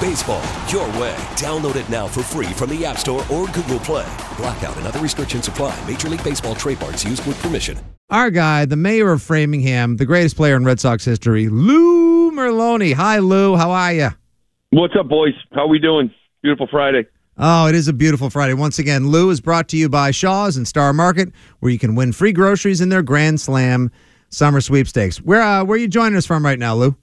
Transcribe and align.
Baseball, 0.00 0.42
your 0.68 0.86
way. 1.00 1.16
Download 1.36 1.76
it 1.76 1.88
now 1.88 2.06
for 2.06 2.22
free 2.22 2.46
from 2.46 2.70
the 2.70 2.84
App 2.84 2.98
Store 2.98 3.20
or 3.32 3.46
Google 3.46 3.78
Play. 3.80 4.06
Blackout 4.36 4.76
and 4.76 4.86
other 4.86 5.00
restrictions 5.00 5.48
apply. 5.48 5.78
Major 5.88 6.08
League 6.08 6.22
Baseball 6.22 6.54
trademarks 6.54 7.04
used 7.04 7.26
with 7.26 7.40
permission. 7.40 7.78
Our 8.10 8.30
guy, 8.30 8.64
the 8.64 8.76
mayor 8.76 9.12
of 9.12 9.22
Framingham, 9.22 9.96
the 9.96 10.04
greatest 10.04 10.36
player 10.36 10.56
in 10.56 10.64
Red 10.64 10.78
Sox 10.78 11.04
history, 11.04 11.48
Lou 11.48 12.30
Merloni. 12.32 12.92
Hi, 12.92 13.18
Lou. 13.18 13.56
How 13.56 13.70
are 13.70 13.92
you? 13.92 14.08
What's 14.70 14.94
up, 14.98 15.08
boys? 15.08 15.34
How 15.52 15.66
we 15.66 15.78
doing? 15.78 16.12
Beautiful 16.42 16.66
Friday. 16.70 17.06
Oh, 17.38 17.66
it 17.66 17.74
is 17.74 17.88
a 17.88 17.92
beautiful 17.92 18.30
Friday. 18.30 18.54
Once 18.54 18.78
again, 18.78 19.08
Lou 19.08 19.30
is 19.30 19.40
brought 19.40 19.68
to 19.68 19.76
you 19.76 19.88
by 19.88 20.10
Shaw's 20.10 20.56
and 20.56 20.68
Star 20.68 20.92
Market, 20.92 21.32
where 21.60 21.72
you 21.72 21.78
can 21.78 21.94
win 21.94 22.12
free 22.12 22.32
groceries 22.32 22.80
in 22.80 22.90
their 22.90 23.02
Grand 23.02 23.40
Slam 23.40 23.90
summer 24.28 24.60
sweepstakes. 24.60 25.18
Where 25.18 25.40
uh, 25.40 25.64
where 25.64 25.76
are 25.76 25.80
you 25.80 25.88
joining 25.88 26.16
us 26.16 26.26
from 26.26 26.44
right 26.44 26.58
now, 26.58 26.74
Lou? 26.74 26.96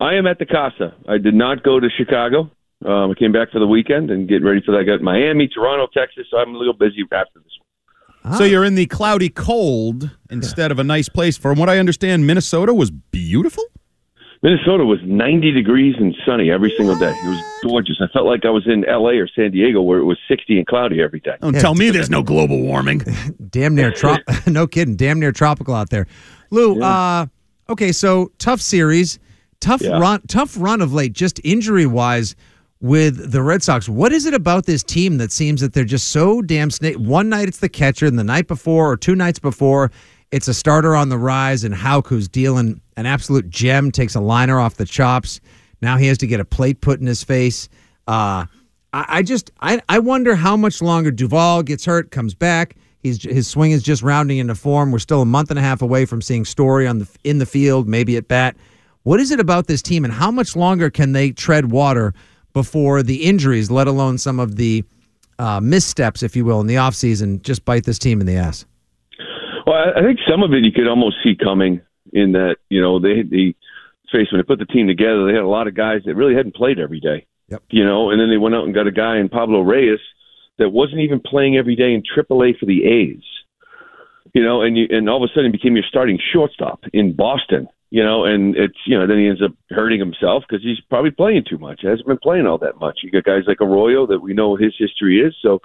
I 0.00 0.14
am 0.14 0.26
at 0.26 0.38
the 0.38 0.46
Casa. 0.46 0.94
I 1.08 1.18
did 1.18 1.34
not 1.34 1.62
go 1.62 1.80
to 1.80 1.88
Chicago. 1.96 2.50
Um, 2.84 3.10
I 3.10 3.14
came 3.18 3.32
back 3.32 3.50
for 3.50 3.58
the 3.58 3.66
weekend 3.66 4.10
and 4.10 4.28
getting 4.28 4.44
ready 4.44 4.60
for 4.64 4.72
that. 4.72 4.78
I 4.80 4.84
got 4.84 5.00
Miami, 5.00 5.48
Toronto, 5.48 5.86
Texas. 5.94 6.26
So 6.30 6.36
I'm 6.36 6.54
a 6.54 6.58
little 6.58 6.74
busy 6.74 7.02
after 7.10 7.38
this 7.40 7.52
one. 7.58 8.32
Ah. 8.32 8.36
So 8.36 8.44
you're 8.44 8.64
in 8.64 8.74
the 8.74 8.86
cloudy 8.86 9.30
cold 9.30 10.10
instead 10.30 10.70
of 10.70 10.78
a 10.78 10.84
nice 10.84 11.08
place. 11.08 11.38
From 11.38 11.58
what 11.58 11.70
I 11.70 11.78
understand, 11.78 12.26
Minnesota 12.26 12.74
was 12.74 12.90
beautiful. 12.90 13.64
Minnesota 14.42 14.84
was 14.84 14.98
90 15.04 15.50
degrees 15.52 15.94
and 15.98 16.14
sunny 16.26 16.50
every 16.50 16.72
single 16.76 16.96
day. 16.96 17.10
It 17.10 17.28
was 17.28 17.42
gorgeous. 17.62 17.96
I 18.02 18.06
felt 18.12 18.26
like 18.26 18.44
I 18.44 18.50
was 18.50 18.66
in 18.66 18.84
L.A. 18.84 19.14
or 19.14 19.26
San 19.26 19.50
Diego 19.50 19.80
where 19.80 19.98
it 19.98 20.04
was 20.04 20.18
60 20.28 20.58
and 20.58 20.66
cloudy 20.66 21.02
every 21.02 21.20
day. 21.20 21.36
Don't 21.40 21.54
tell 21.54 21.74
me 21.74 21.90
there's 21.90 22.10
no 22.10 22.22
global 22.22 22.60
warming. 22.60 22.98
Damn 23.50 23.74
near 23.74 23.90
trop. 23.90 24.20
no 24.46 24.66
kidding. 24.66 24.96
Damn 24.96 25.18
near 25.18 25.32
tropical 25.32 25.74
out 25.74 25.88
there. 25.88 26.06
Lou, 26.50 26.82
uh, 26.82 27.26
okay, 27.68 27.92
so 27.92 28.30
tough 28.38 28.60
series, 28.60 29.18
tough 29.60 29.80
Yeah. 29.82 29.98
run, 29.98 30.20
tough 30.28 30.56
run 30.58 30.80
of 30.80 30.92
late, 30.92 31.12
just 31.12 31.40
injury 31.44 31.86
wise 31.86 32.34
with 32.80 33.32
the 33.32 33.42
Red 33.42 33.62
Sox. 33.62 33.88
What 33.88 34.12
is 34.12 34.26
it 34.26 34.34
about 34.34 34.66
this 34.66 34.82
team 34.82 35.18
that 35.18 35.32
seems 35.32 35.60
that 35.60 35.72
they're 35.72 35.84
just 35.84 36.08
so 36.08 36.42
damn 36.42 36.70
snake? 36.70 36.96
One 36.96 37.28
night 37.28 37.48
it's 37.48 37.58
the 37.58 37.68
catcher, 37.68 38.06
and 38.06 38.18
the 38.18 38.24
night 38.24 38.48
before 38.48 38.90
or 38.90 38.96
two 38.96 39.14
nights 39.14 39.38
before, 39.38 39.90
it's 40.30 40.48
a 40.48 40.54
starter 40.54 40.94
on 40.94 41.08
the 41.08 41.18
rise, 41.18 41.64
and 41.64 41.74
Houck, 41.74 42.08
who's 42.08 42.28
dealing 42.28 42.80
an 42.96 43.06
absolute 43.06 43.48
gem, 43.48 43.90
takes 43.92 44.14
a 44.14 44.20
liner 44.20 44.58
off 44.60 44.74
the 44.74 44.84
chops. 44.84 45.40
Now 45.82 45.96
he 45.96 46.06
has 46.06 46.18
to 46.18 46.26
get 46.26 46.40
a 46.40 46.44
plate 46.44 46.80
put 46.80 47.00
in 47.00 47.06
his 47.06 47.22
face. 47.22 47.68
Uh, 48.08 48.46
I, 48.92 49.04
I 49.08 49.22
just 49.22 49.50
I, 49.60 49.80
I 49.88 49.98
wonder 49.98 50.34
how 50.34 50.56
much 50.56 50.82
longer 50.82 51.10
Duvall 51.10 51.62
gets 51.62 51.84
hurt, 51.84 52.10
comes 52.10 52.34
back. 52.34 52.76
He's 53.02 53.22
his 53.22 53.46
swing 53.46 53.70
is 53.70 53.82
just 53.82 54.02
rounding 54.02 54.38
into 54.38 54.54
form. 54.54 54.90
We're 54.90 54.98
still 54.98 55.22
a 55.22 55.26
month 55.26 55.50
and 55.50 55.58
a 55.58 55.62
half 55.62 55.80
away 55.80 56.06
from 56.06 56.20
seeing 56.20 56.44
Story 56.44 56.86
on 56.86 56.98
the 56.98 57.08
in 57.24 57.38
the 57.38 57.46
field, 57.46 57.88
maybe 57.88 58.16
at 58.16 58.26
bat. 58.26 58.56
What 59.06 59.20
is 59.20 59.30
it 59.30 59.38
about 59.38 59.68
this 59.68 59.82
team, 59.82 60.04
and 60.04 60.12
how 60.12 60.32
much 60.32 60.56
longer 60.56 60.90
can 60.90 61.12
they 61.12 61.30
tread 61.30 61.70
water 61.70 62.12
before 62.52 63.04
the 63.04 63.22
injuries, 63.22 63.70
let 63.70 63.86
alone 63.86 64.18
some 64.18 64.40
of 64.40 64.56
the 64.56 64.82
uh, 65.38 65.60
missteps, 65.60 66.24
if 66.24 66.34
you 66.34 66.44
will, 66.44 66.60
in 66.60 66.66
the 66.66 66.74
offseason, 66.74 67.40
just 67.40 67.64
bite 67.64 67.84
this 67.84 68.00
team 68.00 68.20
in 68.20 68.26
the 68.26 68.34
ass? 68.34 68.64
Well, 69.64 69.92
I 69.96 70.02
think 70.02 70.18
some 70.28 70.42
of 70.42 70.52
it 70.54 70.64
you 70.64 70.72
could 70.72 70.88
almost 70.88 71.18
see 71.22 71.36
coming 71.36 71.82
in 72.14 72.32
that, 72.32 72.56
you 72.68 72.82
know, 72.82 72.98
they, 72.98 73.22
they 73.22 73.54
face 74.10 74.26
when 74.32 74.40
they 74.40 74.42
put 74.42 74.58
the 74.58 74.66
team 74.66 74.88
together, 74.88 75.24
they 75.24 75.34
had 75.34 75.44
a 75.44 75.46
lot 75.46 75.68
of 75.68 75.76
guys 75.76 76.00
that 76.04 76.16
really 76.16 76.34
hadn't 76.34 76.56
played 76.56 76.80
every 76.80 76.98
day. 76.98 77.26
Yep. 77.46 77.62
You 77.70 77.84
know, 77.84 78.10
and 78.10 78.20
then 78.20 78.28
they 78.28 78.38
went 78.38 78.56
out 78.56 78.64
and 78.64 78.74
got 78.74 78.88
a 78.88 78.90
guy 78.90 79.18
in 79.18 79.28
Pablo 79.28 79.60
Reyes 79.60 80.00
that 80.58 80.70
wasn't 80.70 81.02
even 81.02 81.20
playing 81.20 81.56
every 81.56 81.76
day 81.76 81.94
in 81.94 82.02
AAA 82.02 82.58
for 82.58 82.66
the 82.66 82.84
A's. 82.84 83.22
You 84.34 84.42
know, 84.42 84.62
and 84.62 84.76
you, 84.76 84.88
and 84.90 85.08
all 85.08 85.22
of 85.22 85.30
a 85.30 85.32
sudden 85.32 85.52
became 85.52 85.76
your 85.76 85.84
starting 85.88 86.18
shortstop 86.32 86.80
in 86.92 87.14
Boston. 87.14 87.68
You 87.90 88.02
know, 88.02 88.24
and 88.24 88.56
it's 88.56 88.78
you 88.86 88.98
know 88.98 89.06
then 89.06 89.18
he 89.18 89.28
ends 89.28 89.42
up 89.42 89.52
hurting 89.70 90.00
himself 90.00 90.42
because 90.48 90.62
he's 90.62 90.80
probably 90.88 91.12
playing 91.12 91.44
too 91.48 91.58
much. 91.58 91.80
He 91.82 91.88
hasn't 91.88 92.06
been 92.06 92.18
playing 92.18 92.46
all 92.46 92.58
that 92.58 92.80
much. 92.80 92.98
You 93.02 93.10
got 93.10 93.24
guys 93.24 93.44
like 93.46 93.60
Arroyo 93.60 94.06
that 94.08 94.20
we 94.20 94.34
know 94.34 94.56
his 94.56 94.74
history 94.76 95.20
is. 95.20 95.34
So 95.40 95.60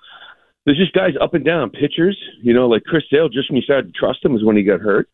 there's 0.65 0.77
just 0.77 0.93
guys 0.93 1.13
up 1.19 1.33
and 1.33 1.43
down 1.43 1.71
pitchers. 1.71 2.17
You 2.41 2.53
know, 2.53 2.67
like 2.67 2.83
Chris 2.83 3.03
Sale. 3.11 3.29
Just 3.29 3.49
when 3.49 3.57
you 3.57 3.63
started 3.63 3.93
to 3.93 3.99
trust 3.99 4.23
him 4.23 4.33
was 4.33 4.43
when 4.43 4.55
he 4.55 4.63
got 4.63 4.81
hurt. 4.81 5.09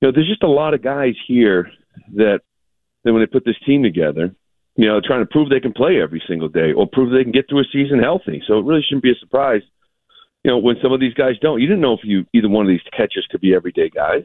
You 0.00 0.08
know, 0.08 0.12
there's 0.12 0.28
just 0.28 0.42
a 0.42 0.48
lot 0.48 0.74
of 0.74 0.82
guys 0.82 1.14
here 1.26 1.70
that 2.14 2.40
that 3.04 3.12
when 3.12 3.22
they 3.22 3.26
put 3.26 3.44
this 3.44 3.58
team 3.66 3.82
together, 3.82 4.34
you 4.76 4.86
know, 4.86 5.00
trying 5.04 5.20
to 5.20 5.30
prove 5.30 5.48
they 5.48 5.60
can 5.60 5.72
play 5.72 6.00
every 6.00 6.22
single 6.26 6.48
day 6.48 6.72
or 6.72 6.86
prove 6.86 7.12
they 7.12 7.22
can 7.22 7.32
get 7.32 7.48
through 7.48 7.60
a 7.60 7.72
season 7.72 7.98
healthy. 7.98 8.42
So 8.46 8.58
it 8.58 8.64
really 8.64 8.82
shouldn't 8.86 9.02
be 9.02 9.12
a 9.12 9.18
surprise, 9.20 9.62
you 10.44 10.50
know, 10.50 10.58
when 10.58 10.76
some 10.82 10.92
of 10.92 11.00
these 11.00 11.14
guys 11.14 11.38
don't. 11.40 11.60
You 11.60 11.66
didn't 11.66 11.82
know 11.82 11.94
if 11.94 12.00
you 12.04 12.26
either 12.32 12.48
one 12.48 12.66
of 12.66 12.70
these 12.70 12.80
catchers 12.96 13.26
could 13.30 13.40
be 13.40 13.54
everyday 13.54 13.90
guys. 13.90 14.24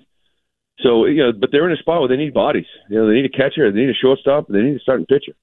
So 0.79 1.05
you 1.05 1.23
know, 1.23 1.31
but 1.31 1.49
they're 1.51 1.67
in 1.67 1.75
a 1.75 1.79
spot 1.79 1.99
where 1.99 2.09
they 2.09 2.17
need 2.17 2.33
bodies. 2.33 2.65
You 2.89 2.97
know, 2.97 3.07
they 3.07 3.15
need 3.15 3.25
a 3.25 3.29
catcher, 3.29 3.71
they 3.71 3.79
need 3.79 3.89
a 3.89 3.93
shortstop, 3.93 4.47
they 4.47 4.61
need 4.61 4.75
a 4.75 4.79
starting 4.79 5.05
pitcher. 5.05 5.33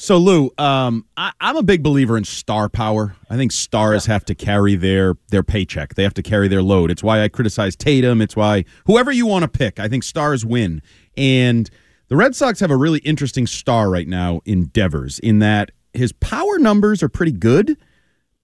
So 0.00 0.16
Lou, 0.16 0.52
um, 0.58 1.06
I, 1.16 1.32
I'm 1.40 1.56
a 1.56 1.62
big 1.62 1.82
believer 1.82 2.16
in 2.16 2.22
star 2.22 2.68
power. 2.68 3.16
I 3.28 3.36
think 3.36 3.50
stars 3.50 4.06
have 4.06 4.24
to 4.26 4.34
carry 4.34 4.76
their 4.76 5.16
their 5.30 5.42
paycheck. 5.42 5.94
They 5.94 6.04
have 6.04 6.14
to 6.14 6.22
carry 6.22 6.46
their 6.46 6.62
load. 6.62 6.90
It's 6.90 7.02
why 7.02 7.22
I 7.22 7.28
criticize 7.28 7.74
Tatum. 7.74 8.20
It's 8.20 8.36
why 8.36 8.64
whoever 8.86 9.10
you 9.10 9.26
want 9.26 9.42
to 9.42 9.48
pick, 9.48 9.80
I 9.80 9.88
think 9.88 10.04
stars 10.04 10.46
win. 10.46 10.82
And 11.16 11.68
the 12.08 12.16
Red 12.16 12.36
Sox 12.36 12.60
have 12.60 12.70
a 12.70 12.76
really 12.76 13.00
interesting 13.00 13.46
star 13.46 13.90
right 13.90 14.06
now 14.06 14.40
in 14.44 14.66
Devers, 14.66 15.18
in 15.18 15.40
that 15.40 15.72
his 15.92 16.12
power 16.12 16.58
numbers 16.58 17.02
are 17.02 17.08
pretty 17.08 17.32
good, 17.32 17.76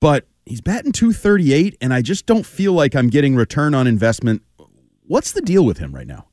but 0.01 0.27
he's 0.45 0.61
batting 0.61 0.93
238, 0.93 1.77
and 1.81 1.95
I 1.95 2.03
just 2.03 2.27
don't 2.27 2.45
feel 2.45 2.73
like 2.73 2.95
I'm 2.95 3.09
getting 3.09 3.37
return 3.37 3.75
on 3.75 3.87
investment. 3.87 4.43
What's 5.07 5.33
the 5.33 5.43
deal 5.43 5.65
with 5.65 5.79
him 5.79 5.95
right 5.95 6.07
now? 6.07 6.27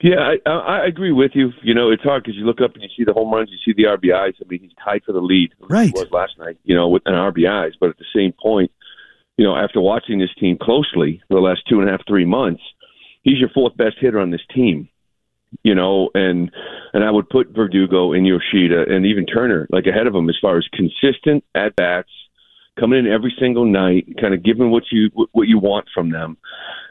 Yeah, 0.00 0.34
I, 0.46 0.50
I 0.50 0.86
agree 0.86 1.10
with 1.10 1.32
you. 1.34 1.50
You 1.62 1.74
know, 1.74 1.90
it's 1.90 2.02
hard 2.02 2.22
because 2.22 2.36
you 2.36 2.44
look 2.44 2.60
up 2.60 2.74
and 2.74 2.82
you 2.82 2.88
see 2.96 3.04
the 3.04 3.12
home 3.12 3.32
runs, 3.32 3.50
you 3.50 3.58
see 3.64 3.76
the 3.76 3.88
RBIs. 3.88 4.34
I 4.40 4.48
mean, 4.48 4.60
he's 4.60 4.70
tied 4.82 5.02
for 5.04 5.12
the 5.12 5.20
lead. 5.20 5.52
Right. 5.58 5.92
Was 5.92 6.06
last 6.12 6.38
night, 6.38 6.56
you 6.62 6.74
know, 6.74 6.88
with 6.88 7.02
an 7.06 7.14
RBIs. 7.14 7.72
But 7.80 7.90
at 7.90 7.98
the 7.98 8.04
same 8.14 8.32
point, 8.40 8.70
you 9.36 9.44
know, 9.44 9.56
after 9.56 9.80
watching 9.80 10.18
this 10.18 10.34
team 10.38 10.56
closely 10.60 11.20
for 11.28 11.34
the 11.34 11.40
last 11.40 11.62
two 11.68 11.80
and 11.80 11.88
a 11.88 11.92
half, 11.92 12.02
three 12.06 12.24
months, 12.24 12.62
he's 13.22 13.38
your 13.40 13.48
fourth 13.48 13.76
best 13.76 13.96
hitter 14.00 14.20
on 14.20 14.30
this 14.30 14.44
team. 14.54 14.88
You 15.62 15.74
know, 15.74 16.10
and 16.14 16.50
and 16.92 17.02
I 17.02 17.10
would 17.10 17.28
put 17.28 17.54
Verdugo 17.54 18.12
and 18.12 18.26
Yoshida 18.26 18.84
and 18.88 19.06
even 19.06 19.24
Turner 19.26 19.66
like 19.70 19.86
ahead 19.86 20.06
of 20.06 20.14
him 20.14 20.28
as 20.28 20.36
far 20.40 20.58
as 20.58 20.68
consistent 20.72 21.42
at 21.54 21.74
bats, 21.74 22.10
coming 22.78 23.00
in 23.00 23.12
every 23.12 23.34
single 23.38 23.64
night, 23.64 24.06
kind 24.20 24.34
of 24.34 24.42
giving 24.42 24.70
what 24.70 24.84
you 24.90 25.10
what 25.32 25.48
you 25.48 25.58
want 25.58 25.86
from 25.92 26.10
them, 26.10 26.36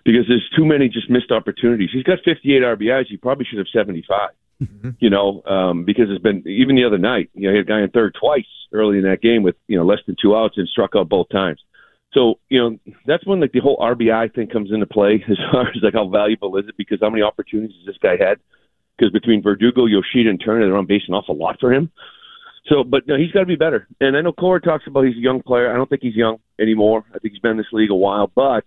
because 0.05 0.25
there's 0.27 0.49
too 0.55 0.65
many 0.65 0.89
just 0.89 1.09
missed 1.09 1.31
opportunities. 1.31 1.89
He's 1.91 2.03
got 2.03 2.19
58 2.23 2.61
RBIs. 2.61 3.05
He 3.09 3.17
probably 3.17 3.45
should 3.45 3.59
have 3.59 3.67
75. 3.73 4.31
You 4.99 5.11
know, 5.11 5.43
um, 5.45 5.85
because 5.85 6.05
it's 6.09 6.21
been 6.21 6.43
even 6.47 6.75
the 6.75 6.85
other 6.85 6.97
night. 6.97 7.29
You 7.35 7.43
know, 7.43 7.51
he 7.51 7.57
had 7.57 7.67
a 7.67 7.69
guy 7.69 7.81
in 7.83 7.91
third 7.91 8.15
twice 8.19 8.47
early 8.73 8.97
in 8.97 9.03
that 9.03 9.21
game 9.21 9.43
with 9.43 9.55
you 9.67 9.77
know 9.77 9.85
less 9.85 9.99
than 10.07 10.15
two 10.19 10.35
outs 10.35 10.55
and 10.57 10.67
struck 10.67 10.91
out 10.95 11.09
both 11.09 11.29
times. 11.29 11.61
So 12.13 12.39
you 12.49 12.59
know 12.59 12.93
that's 13.05 13.25
when 13.25 13.39
like 13.39 13.51
the 13.51 13.59
whole 13.59 13.77
RBI 13.77 14.33
thing 14.33 14.47
comes 14.47 14.71
into 14.71 14.87
play 14.87 15.23
as 15.29 15.37
far 15.51 15.69
as 15.69 15.77
like 15.83 15.93
how 15.93 16.07
valuable 16.09 16.57
is 16.57 16.65
it 16.67 16.75
because 16.75 16.99
how 17.01 17.11
many 17.11 17.21
opportunities 17.21 17.75
has 17.77 17.85
this 17.85 18.01
guy 18.01 18.15
had? 18.17 18.39
Because 18.97 19.11
between 19.11 19.43
Verdugo, 19.43 19.85
Yoshida, 19.85 20.29
and 20.29 20.41
Turner, 20.43 20.65
they're 20.65 20.77
on 20.77 20.87
base 20.87 21.03
an 21.07 21.13
awful 21.13 21.37
lot 21.37 21.59
for 21.59 21.71
him. 21.71 21.91
So, 22.69 22.83
but 22.83 23.07
no, 23.07 23.17
he's 23.17 23.31
got 23.31 23.41
to 23.41 23.45
be 23.45 23.55
better. 23.55 23.87
And 24.01 24.17
I 24.17 24.21
know 24.21 24.33
Cora 24.33 24.61
talks 24.61 24.85
about 24.87 25.05
he's 25.05 25.15
a 25.15 25.19
young 25.19 25.41
player. 25.41 25.71
I 25.71 25.75
don't 25.75 25.89
think 25.89 26.01
he's 26.01 26.15
young 26.15 26.37
anymore. 26.59 27.05
I 27.13 27.19
think 27.19 27.33
he's 27.33 27.41
been 27.41 27.51
in 27.51 27.57
this 27.57 27.71
league 27.71 27.91
a 27.91 27.95
while, 27.95 28.31
but 28.33 28.65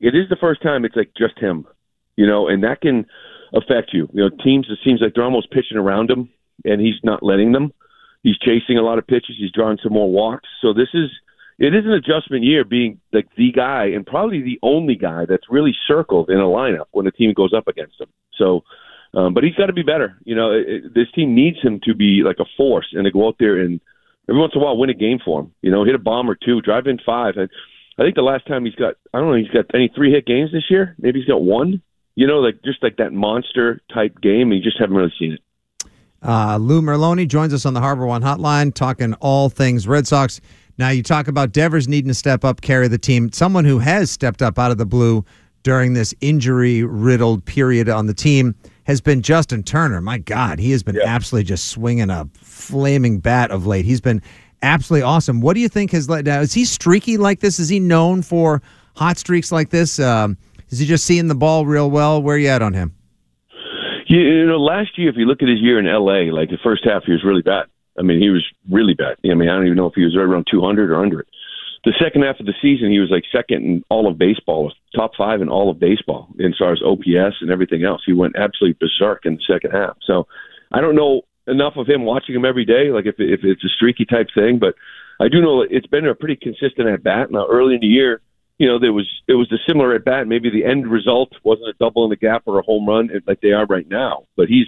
it 0.00 0.14
is 0.14 0.28
the 0.28 0.36
first 0.40 0.62
time 0.62 0.84
it's 0.84 0.96
like 0.96 1.12
just 1.16 1.38
him, 1.38 1.66
you 2.16 2.26
know, 2.26 2.48
and 2.48 2.64
that 2.64 2.80
can 2.80 3.06
affect 3.54 3.92
you. 3.92 4.08
You 4.12 4.24
know, 4.24 4.30
teams 4.42 4.66
it 4.68 4.78
seems 4.84 5.00
like 5.00 5.14
they're 5.14 5.24
almost 5.24 5.50
pitching 5.50 5.78
around 5.78 6.10
him, 6.10 6.30
and 6.64 6.80
he's 6.80 6.98
not 7.04 7.22
letting 7.22 7.52
them. 7.52 7.72
He's 8.22 8.38
chasing 8.38 8.78
a 8.78 8.82
lot 8.82 8.98
of 8.98 9.06
pitches. 9.06 9.36
He's 9.38 9.52
drawing 9.52 9.78
some 9.82 9.92
more 9.92 10.10
walks. 10.10 10.48
So 10.60 10.72
this 10.72 10.88
is 10.92 11.10
it 11.58 11.74
is 11.74 11.84
an 11.84 11.92
adjustment 11.92 12.44
year 12.44 12.64
being 12.64 13.00
like 13.12 13.26
the 13.36 13.50
guy 13.52 13.86
and 13.86 14.06
probably 14.06 14.42
the 14.42 14.60
only 14.62 14.94
guy 14.94 15.26
that's 15.28 15.50
really 15.50 15.74
circled 15.86 16.30
in 16.30 16.38
a 16.38 16.44
lineup 16.44 16.86
when 16.92 17.04
the 17.04 17.10
team 17.10 17.32
goes 17.32 17.52
up 17.52 17.66
against 17.66 18.00
him. 18.00 18.08
So, 18.36 18.62
um, 19.14 19.34
but 19.34 19.44
he's 19.44 19.54
got 19.54 19.66
to 19.66 19.72
be 19.72 19.82
better. 19.82 20.18
You 20.24 20.34
know, 20.34 20.52
it, 20.52 20.68
it, 20.68 20.94
this 20.94 21.10
team 21.14 21.34
needs 21.34 21.60
him 21.62 21.80
to 21.84 21.94
be 21.94 22.22
like 22.24 22.38
a 22.40 22.44
force 22.56 22.88
and 22.92 23.04
to 23.04 23.10
go 23.10 23.26
out 23.26 23.36
there 23.38 23.58
and 23.58 23.80
every 24.28 24.40
once 24.40 24.52
in 24.54 24.60
a 24.60 24.64
while 24.64 24.76
win 24.76 24.90
a 24.90 24.94
game 24.94 25.18
for 25.24 25.40
him. 25.40 25.54
You 25.62 25.70
know, 25.70 25.84
hit 25.84 25.94
a 25.94 25.98
bomb 25.98 26.30
or 26.30 26.36
two, 26.36 26.60
drive 26.60 26.86
in 26.86 26.98
five. 27.04 27.36
And 27.36 27.48
I 27.98 28.02
think 28.02 28.14
the 28.14 28.22
last 28.22 28.46
time 28.46 28.64
he's 28.64 28.74
got, 28.74 28.94
I 29.14 29.18
don't 29.18 29.28
know, 29.28 29.36
he's 29.36 29.48
got 29.48 29.66
any 29.74 29.90
three 29.94 30.12
hit 30.12 30.26
games 30.26 30.52
this 30.52 30.70
year. 30.70 30.94
Maybe 30.98 31.20
he's 31.20 31.28
got 31.28 31.42
one. 31.42 31.82
You 32.14 32.26
know, 32.26 32.40
like 32.40 32.62
just 32.64 32.82
like 32.82 32.96
that 32.96 33.12
monster 33.12 33.80
type 33.92 34.20
game. 34.20 34.52
You 34.52 34.60
just 34.60 34.78
haven't 34.78 34.96
really 34.96 35.14
seen 35.18 35.32
it. 35.32 35.40
Uh, 36.20 36.56
Lou 36.56 36.82
Merloni 36.82 37.28
joins 37.28 37.54
us 37.54 37.64
on 37.64 37.74
the 37.74 37.80
Harbor 37.80 38.04
One 38.04 38.22
Hotline, 38.22 38.74
talking 38.74 39.14
all 39.14 39.48
things 39.48 39.86
Red 39.86 40.06
Sox. 40.06 40.40
Now 40.76 40.90
you 40.90 41.02
talk 41.02 41.28
about 41.28 41.52
Devers 41.52 41.86
needing 41.86 42.08
to 42.08 42.14
step 42.14 42.44
up, 42.44 42.60
carry 42.60 42.88
the 42.88 42.98
team. 42.98 43.30
Someone 43.32 43.64
who 43.64 43.78
has 43.78 44.10
stepped 44.10 44.42
up 44.42 44.58
out 44.58 44.72
of 44.72 44.78
the 44.78 44.86
blue 44.86 45.24
during 45.62 45.92
this 45.92 46.14
injury 46.20 46.82
riddled 46.82 47.44
period 47.44 47.88
on 47.88 48.06
the 48.06 48.14
team 48.14 48.54
has 48.88 49.02
been 49.02 49.20
Justin 49.20 49.62
Turner. 49.62 50.00
My 50.00 50.16
God, 50.16 50.58
he 50.58 50.70
has 50.70 50.82
been 50.82 50.96
yeah. 50.96 51.02
absolutely 51.04 51.44
just 51.44 51.68
swinging 51.68 52.08
a 52.08 52.26
flaming 52.34 53.20
bat 53.20 53.50
of 53.50 53.66
late. 53.66 53.84
He's 53.84 54.00
been 54.00 54.22
absolutely 54.62 55.02
awesome. 55.02 55.42
What 55.42 55.54
do 55.54 55.60
you 55.60 55.68
think 55.68 55.92
has 55.92 56.08
led? 56.08 56.24
Now, 56.24 56.40
is 56.40 56.54
he 56.54 56.64
streaky 56.64 57.18
like 57.18 57.40
this? 57.40 57.60
Is 57.60 57.68
he 57.68 57.80
known 57.80 58.22
for 58.22 58.62
hot 58.96 59.18
streaks 59.18 59.52
like 59.52 59.68
this? 59.68 60.00
Um, 60.00 60.38
is 60.70 60.78
he 60.78 60.86
just 60.86 61.04
seeing 61.04 61.28
the 61.28 61.34
ball 61.34 61.66
real 61.66 61.90
well? 61.90 62.22
Where 62.22 62.36
are 62.36 62.38
you 62.38 62.48
at 62.48 62.62
on 62.62 62.72
him? 62.72 62.94
You 64.06 64.46
know, 64.46 64.58
last 64.58 64.96
year, 64.96 65.10
if 65.10 65.16
you 65.16 65.26
look 65.26 65.42
at 65.42 65.48
his 65.48 65.60
year 65.60 65.78
in 65.78 65.86
L.A., 65.86 66.32
like 66.32 66.48
the 66.48 66.56
first 66.64 66.82
half, 66.86 67.04
he 67.04 67.12
was 67.12 67.22
really 67.22 67.42
bad. 67.42 67.66
I 67.98 68.02
mean, 68.02 68.22
he 68.22 68.30
was 68.30 68.42
really 68.70 68.94
bad. 68.94 69.16
I 69.22 69.34
mean, 69.34 69.50
I 69.50 69.56
don't 69.56 69.66
even 69.66 69.76
know 69.76 69.86
if 69.86 69.94
he 69.94 70.04
was 70.04 70.16
right 70.16 70.22
around 70.22 70.46
200 70.50 70.90
or 70.90 70.96
under 70.96 71.20
it. 71.20 71.28
The 71.84 71.94
second 72.02 72.22
half 72.22 72.40
of 72.40 72.46
the 72.46 72.54
season, 72.60 72.90
he 72.90 72.98
was 72.98 73.10
like 73.10 73.24
second 73.30 73.64
in 73.64 73.84
all 73.88 74.08
of 74.08 74.18
baseball, 74.18 74.72
top 74.94 75.12
five 75.16 75.40
in 75.40 75.48
all 75.48 75.70
of 75.70 75.78
baseball, 75.78 76.28
in 76.38 76.54
far 76.58 76.72
as 76.72 76.82
OPS 76.84 77.36
and 77.40 77.50
everything 77.50 77.84
else. 77.84 78.02
He 78.04 78.12
went 78.12 78.36
absolutely 78.36 78.76
berserk 78.80 79.24
in 79.24 79.36
the 79.36 79.42
second 79.46 79.70
half. 79.70 79.96
So 80.04 80.26
I 80.72 80.80
don't 80.80 80.96
know 80.96 81.22
enough 81.46 81.76
of 81.76 81.88
him 81.88 82.04
watching 82.04 82.34
him 82.34 82.44
every 82.44 82.64
day, 82.64 82.90
like 82.90 83.06
if 83.06 83.14
if 83.18 83.40
it's 83.42 83.64
a 83.64 83.68
streaky 83.68 84.04
type 84.04 84.28
thing, 84.34 84.58
but 84.58 84.74
I 85.20 85.28
do 85.28 85.40
know 85.40 85.62
it's 85.62 85.86
been 85.86 86.06
a 86.06 86.14
pretty 86.14 86.36
consistent 86.36 86.88
at 86.88 87.02
bat. 87.02 87.30
Now, 87.30 87.46
early 87.48 87.74
in 87.74 87.80
the 87.80 87.86
year, 87.86 88.20
you 88.58 88.68
know, 88.68 88.78
there 88.78 88.92
was 88.92 89.08
it 89.26 89.34
was 89.34 89.50
a 89.52 89.58
similar 89.66 89.94
at 89.94 90.04
bat. 90.04 90.26
Maybe 90.28 90.50
the 90.50 90.64
end 90.64 90.86
result 90.86 91.30
wasn't 91.42 91.68
a 91.68 91.74
double 91.78 92.04
in 92.04 92.10
the 92.10 92.16
gap 92.16 92.42
or 92.46 92.58
a 92.58 92.62
home 92.62 92.86
run 92.86 93.10
like 93.26 93.40
they 93.40 93.52
are 93.52 93.66
right 93.66 93.88
now. 93.88 94.24
But 94.36 94.48
he's 94.48 94.66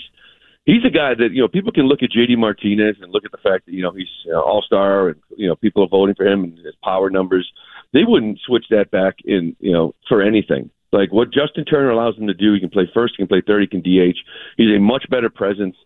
he's 0.70 0.84
a 0.86 0.90
guy 0.90 1.14
that 1.18 1.30
you 1.32 1.42
know 1.42 1.48
people 1.48 1.72
can 1.72 1.86
look 1.86 2.02
at 2.02 2.10
JD 2.10 2.38
Martinez 2.38 2.96
and 3.02 3.12
look 3.12 3.24
at 3.24 3.32
the 3.32 3.42
fact 3.42 3.66
that 3.66 3.72
you 3.72 3.82
know 3.82 3.92
he's 3.92 4.08
you 4.24 4.32
know, 4.32 4.40
all 4.40 4.62
star 4.62 5.08
and 5.08 5.20
you 5.36 5.48
know 5.48 5.56
people 5.56 5.82
are 5.82 5.88
voting 5.88 6.14
for 6.14 6.26
him 6.26 6.44
and 6.44 6.56
his 6.58 6.74
power 6.82 7.10
numbers. 7.10 7.50
They 7.92 8.04
wouldn't 8.06 8.38
switch 8.46 8.66
that 8.70 8.90
back 8.90 9.16
in 9.24 9.56
you 9.58 9.72
know 9.72 9.94
for 10.08 10.22
anything. 10.22 10.70
Like 10.92 11.12
what 11.12 11.32
Justin 11.32 11.64
Turner 11.64 11.90
allows 11.90 12.16
him 12.16 12.26
to 12.26 12.34
do, 12.34 12.54
he 12.54 12.60
can 12.60 12.70
play 12.70 12.88
first, 12.92 13.14
he 13.16 13.22
can 13.22 13.28
play 13.28 13.42
third, 13.46 13.62
he 13.62 13.66
can 13.66 13.80
DH. 13.80 14.18
He's 14.56 14.76
a 14.76 14.80
much 14.80 15.04
better 15.10 15.30
presence 15.30 15.76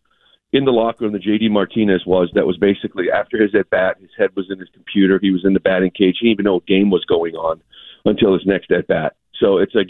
in 0.53 0.65
the 0.65 0.71
locker 0.71 1.05
room 1.05 1.13
than 1.13 1.23
JD 1.23 1.51
Martinez 1.51 2.03
was. 2.07 2.31
That 2.35 2.47
was 2.47 2.57
basically 2.57 3.11
after 3.11 3.41
his 3.41 3.55
at 3.55 3.69
bat, 3.71 3.97
his 4.01 4.11
head 4.17 4.31
was 4.37 4.47
in 4.51 4.59
his 4.59 4.69
computer, 4.73 5.19
he 5.21 5.31
was 5.31 5.45
in 5.45 5.53
the 5.53 5.61
batting 5.61 5.91
cage. 5.91 6.17
He 6.21 6.29
didn't 6.29 6.41
even 6.41 6.45
know 6.45 6.55
what 6.55 6.67
game 6.67 6.91
was 6.91 7.05
going 7.05 7.35
on 7.35 7.61
until 8.05 8.33
his 8.33 8.47
next 8.47 8.71
at 8.71 8.87
bat. 8.87 9.17
So 9.41 9.59
it's 9.59 9.75
like 9.75 9.89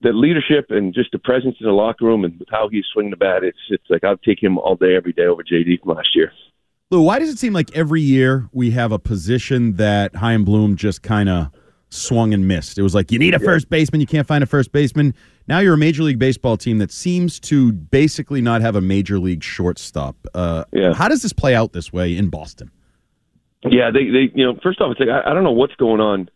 the 0.00 0.12
leadership 0.12 0.66
and 0.70 0.94
just 0.94 1.10
the 1.12 1.18
presence 1.18 1.56
in 1.60 1.66
the 1.66 1.72
locker 1.72 2.04
room 2.04 2.24
and 2.24 2.38
with 2.38 2.48
how 2.50 2.68
he's 2.68 2.84
swinging 2.92 3.10
the 3.10 3.16
bat. 3.16 3.42
It's 3.42 3.58
it's 3.70 3.84
like 3.88 4.04
I'll 4.04 4.16
take 4.16 4.42
him 4.42 4.58
all 4.58 4.76
day, 4.76 4.94
every 4.96 5.12
day 5.12 5.24
over 5.24 5.42
JD 5.42 5.80
from 5.82 5.96
last 5.96 6.14
year. 6.14 6.32
Lou, 6.90 7.02
why 7.02 7.18
does 7.18 7.28
it 7.28 7.38
seem 7.38 7.52
like 7.52 7.74
every 7.76 8.00
year 8.00 8.48
we 8.52 8.70
have 8.70 8.92
a 8.92 8.98
position 8.98 9.74
that 9.74 10.14
Chaim 10.16 10.44
Bloom 10.44 10.74
just 10.76 11.02
kind 11.02 11.28
of 11.28 11.48
swung 11.90 12.32
and 12.32 12.48
missed? 12.48 12.78
It 12.78 12.82
was 12.82 12.94
like 12.94 13.10
you 13.10 13.18
need 13.18 13.34
a 13.34 13.38
first 13.38 13.68
baseman, 13.68 14.00
you 14.00 14.06
can't 14.06 14.26
find 14.26 14.42
a 14.42 14.46
first 14.46 14.72
baseman. 14.72 15.14
Now 15.48 15.58
you're 15.58 15.74
a 15.74 15.78
major 15.78 16.02
league 16.02 16.18
baseball 16.18 16.56
team 16.56 16.78
that 16.78 16.92
seems 16.92 17.40
to 17.40 17.72
basically 17.72 18.40
not 18.40 18.60
have 18.60 18.76
a 18.76 18.80
major 18.80 19.18
league 19.18 19.42
shortstop. 19.42 20.16
Uh, 20.34 20.64
yeah. 20.72 20.94
How 20.94 21.08
does 21.08 21.22
this 21.22 21.32
play 21.32 21.54
out 21.54 21.72
this 21.72 21.92
way 21.92 22.16
in 22.16 22.28
Boston? 22.28 22.70
Yeah, 23.64 23.90
they, 23.90 24.04
they 24.04 24.30
you 24.34 24.44
know, 24.44 24.58
first 24.62 24.80
off, 24.80 24.92
it's 24.92 25.00
like 25.00 25.08
I, 25.08 25.30
I 25.30 25.34
don't 25.34 25.44
know 25.44 25.52
what's 25.52 25.74
going 25.74 26.00
on 26.00 26.30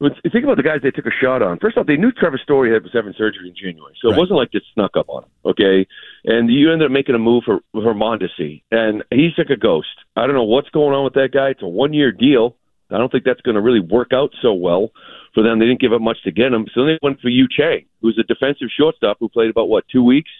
think 0.00 0.44
about 0.44 0.56
the 0.56 0.62
guys 0.62 0.80
they 0.82 0.90
took 0.90 1.06
a 1.06 1.16
shot 1.22 1.42
on. 1.42 1.58
First 1.58 1.78
off, 1.78 1.86
they 1.86 1.96
knew 1.96 2.12
Trevor 2.12 2.38
Story 2.42 2.72
had 2.72 2.82
was 2.82 2.92
having 2.92 3.14
surgery 3.16 3.48
in 3.48 3.54
January, 3.56 3.94
so 4.00 4.08
right. 4.10 4.16
it 4.16 4.20
wasn't 4.20 4.36
like 4.36 4.50
it 4.52 4.62
snuck 4.74 4.96
up 4.96 5.08
on 5.08 5.24
him. 5.24 5.30
Okay, 5.44 5.86
and 6.24 6.50
you 6.50 6.72
ended 6.72 6.86
up 6.86 6.92
making 6.92 7.14
a 7.14 7.18
move 7.18 7.44
for 7.44 7.60
for 7.72 7.94
Mondesi, 7.94 8.62
and 8.70 9.02
he's 9.10 9.32
like 9.38 9.50
a 9.50 9.56
ghost. 9.56 9.88
I 10.14 10.26
don't 10.26 10.34
know 10.34 10.44
what's 10.44 10.68
going 10.70 10.94
on 10.94 11.04
with 11.04 11.14
that 11.14 11.30
guy. 11.32 11.48
It's 11.48 11.62
a 11.62 11.68
one 11.68 11.92
year 11.94 12.12
deal. 12.12 12.56
I 12.90 12.98
don't 12.98 13.10
think 13.10 13.24
that's 13.24 13.40
going 13.40 13.56
to 13.56 13.60
really 13.60 13.80
work 13.80 14.12
out 14.12 14.30
so 14.42 14.52
well 14.52 14.90
for 15.34 15.42
them. 15.42 15.58
They 15.58 15.66
didn't 15.66 15.80
give 15.80 15.92
up 15.92 16.00
much 16.00 16.22
to 16.22 16.30
get 16.30 16.52
him, 16.52 16.66
so 16.72 16.84
they 16.84 16.98
went 17.02 17.20
for 17.20 17.28
Yu 17.28 17.48
Chang, 17.50 17.86
who's 18.00 18.18
a 18.18 18.22
defensive 18.22 18.68
shortstop 18.76 19.16
who 19.18 19.28
played 19.28 19.50
about 19.50 19.68
what 19.68 19.84
two 19.90 20.04
weeks, 20.04 20.30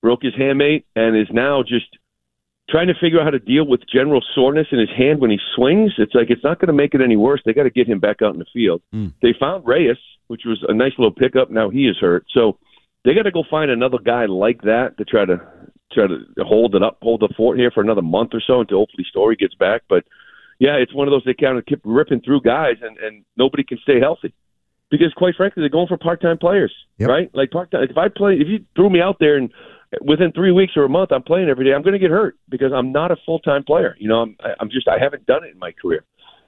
broke 0.00 0.22
his 0.22 0.34
handmate, 0.34 0.84
and 0.94 1.16
is 1.16 1.26
now 1.32 1.62
just 1.62 1.86
trying 2.68 2.88
to 2.88 2.94
figure 3.00 3.20
out 3.20 3.24
how 3.24 3.30
to 3.30 3.38
deal 3.38 3.66
with 3.66 3.80
general 3.92 4.22
soreness 4.34 4.66
in 4.72 4.78
his 4.78 4.90
hand 4.96 5.20
when 5.20 5.30
he 5.30 5.38
swings. 5.54 5.92
It's 5.98 6.14
like 6.14 6.30
it's 6.30 6.44
not 6.44 6.58
going 6.60 6.68
to 6.68 6.74
make 6.74 6.94
it 6.94 7.00
any 7.00 7.16
worse. 7.16 7.40
They 7.44 7.52
got 7.52 7.64
to 7.64 7.70
get 7.70 7.88
him 7.88 8.00
back 8.00 8.22
out 8.22 8.34
in 8.34 8.38
the 8.38 8.46
field. 8.52 8.82
Mm. 8.94 9.12
They 9.22 9.34
found 9.38 9.66
Reyes, 9.66 9.96
which 10.28 10.42
was 10.44 10.64
a 10.68 10.74
nice 10.74 10.92
little 10.98 11.14
pickup. 11.14 11.50
Now 11.50 11.70
he 11.70 11.88
is 11.88 11.96
hurt, 12.00 12.26
so 12.32 12.58
they 13.04 13.14
got 13.14 13.22
to 13.22 13.30
go 13.30 13.44
find 13.48 13.70
another 13.70 13.98
guy 14.04 14.26
like 14.26 14.62
that 14.62 14.98
to 14.98 15.04
try 15.04 15.24
to 15.24 15.40
try 15.92 16.06
to 16.06 16.44
hold 16.44 16.74
it 16.74 16.82
up, 16.82 16.98
hold 17.00 17.20
the 17.20 17.32
fort 17.36 17.58
here 17.58 17.70
for 17.70 17.82
another 17.82 18.02
month 18.02 18.30
or 18.34 18.42
so 18.46 18.60
until 18.60 18.78
hopefully 18.78 19.06
Story 19.08 19.36
gets 19.36 19.54
back. 19.54 19.82
But 19.88 20.04
yeah, 20.58 20.74
it's 20.74 20.94
one 20.94 21.08
of 21.08 21.12
those 21.12 21.22
they 21.24 21.34
kind 21.34 21.56
of 21.56 21.64
keep 21.64 21.80
ripping 21.84 22.20
through 22.20 22.42
guys, 22.42 22.76
and 22.82 22.98
and 22.98 23.24
nobody 23.36 23.64
can 23.64 23.78
stay 23.78 24.00
healthy 24.00 24.34
because 24.90 25.12
quite 25.16 25.34
frankly 25.36 25.62
they're 25.62 25.68
going 25.68 25.88
for 25.88 25.96
part 25.96 26.20
time 26.20 26.38
players, 26.38 26.72
yep. 26.98 27.08
right? 27.08 27.30
Like 27.34 27.50
part 27.50 27.70
time. 27.70 27.86
If 27.88 27.96
I 27.96 28.08
play, 28.08 28.34
if 28.34 28.48
you 28.48 28.64
threw 28.74 28.90
me 28.90 29.00
out 29.00 29.16
there 29.20 29.36
and 29.36 29.50
within 30.02 30.32
three 30.32 30.52
weeks 30.52 30.72
or 30.76 30.84
a 30.84 30.88
month, 30.88 31.12
I'm 31.12 31.22
playing 31.22 31.48
every 31.48 31.64
day. 31.64 31.72
I'm 31.72 31.82
going 31.82 31.94
to 31.94 31.98
get 31.98 32.10
hurt 32.10 32.36
because 32.48 32.72
I'm 32.72 32.92
not 32.92 33.10
a 33.10 33.16
full 33.24 33.38
time 33.40 33.64
player. 33.64 33.96
You 33.98 34.08
know, 34.08 34.20
I'm 34.20 34.36
I'm 34.60 34.70
just 34.70 34.88
I 34.88 34.98
haven't 34.98 35.26
done 35.26 35.44
it 35.44 35.52
in 35.52 35.58
my 35.58 35.72
career. 35.72 36.04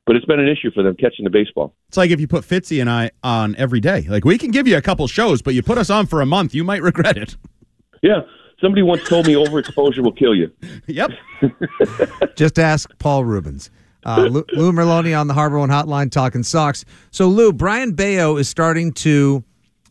But 0.06 0.16
it's 0.16 0.24
been 0.24 0.40
an 0.40 0.48
issue 0.48 0.70
for 0.72 0.82
them 0.82 0.96
catching 0.96 1.24
the 1.24 1.30
baseball. 1.30 1.74
It's 1.88 1.96
like 1.96 2.10
if 2.10 2.20
you 2.20 2.26
put 2.26 2.44
Fitzy 2.44 2.80
and 2.80 2.90
I 2.90 3.10
on 3.22 3.54
every 3.56 3.80
day. 3.80 4.06
Like 4.08 4.24
we 4.24 4.38
can 4.38 4.50
give 4.50 4.66
you 4.66 4.76
a 4.76 4.82
couple 4.82 5.06
shows, 5.06 5.42
but 5.42 5.54
you 5.54 5.62
put 5.62 5.78
us 5.78 5.90
on 5.90 6.06
for 6.06 6.20
a 6.20 6.26
month, 6.26 6.54
you 6.54 6.64
might 6.64 6.82
regret 6.82 7.16
it. 7.16 7.36
Yeah. 8.02 8.22
Somebody 8.60 8.82
once 8.82 9.08
told 9.08 9.26
me 9.26 9.34
overexposure 9.34 10.02
will 10.02 10.12
kill 10.12 10.34
you. 10.34 10.50
Yep. 10.86 11.10
Just 12.36 12.58
ask 12.58 12.90
Paul 12.98 13.24
Reubens. 13.24 13.70
Uh, 14.04 14.28
Lou, 14.30 14.44
Lou 14.52 14.72
Merloni 14.72 15.18
on 15.18 15.26
the 15.26 15.34
Harbor 15.34 15.58
One 15.58 15.68
Hotline 15.68 16.10
talking 16.10 16.42
Sox. 16.42 16.84
So 17.10 17.28
Lou, 17.28 17.52
Brayan 17.52 17.92
Bello 17.92 18.36
is 18.36 18.48
starting 18.48 18.92
to 18.94 19.44